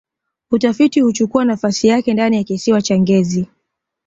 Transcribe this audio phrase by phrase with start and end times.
[0.51, 3.47] utafiti huchukua nafasi yake ndani ya kisiwa cha ngezi